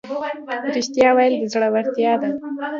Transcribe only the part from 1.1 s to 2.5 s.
ویل زړورتیا ده